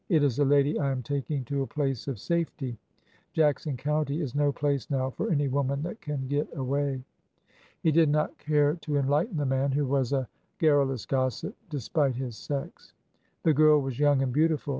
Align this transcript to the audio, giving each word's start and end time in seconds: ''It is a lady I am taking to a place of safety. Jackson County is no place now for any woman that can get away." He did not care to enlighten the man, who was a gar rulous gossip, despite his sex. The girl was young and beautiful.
''It 0.09 0.23
is 0.23 0.39
a 0.39 0.45
lady 0.45 0.79
I 0.79 0.89
am 0.91 1.03
taking 1.03 1.45
to 1.45 1.61
a 1.61 1.67
place 1.67 2.07
of 2.07 2.17
safety. 2.17 2.75
Jackson 3.33 3.77
County 3.77 4.19
is 4.19 4.33
no 4.33 4.51
place 4.51 4.89
now 4.89 5.11
for 5.11 5.29
any 5.31 5.47
woman 5.47 5.83
that 5.83 6.01
can 6.01 6.27
get 6.27 6.47
away." 6.57 7.03
He 7.83 7.91
did 7.91 8.09
not 8.09 8.35
care 8.39 8.73
to 8.77 8.97
enlighten 8.97 9.37
the 9.37 9.45
man, 9.45 9.71
who 9.71 9.85
was 9.85 10.11
a 10.11 10.27
gar 10.57 10.77
rulous 10.77 11.05
gossip, 11.07 11.55
despite 11.69 12.15
his 12.15 12.35
sex. 12.35 12.93
The 13.43 13.53
girl 13.53 13.79
was 13.79 13.99
young 13.99 14.23
and 14.23 14.33
beautiful. 14.33 14.69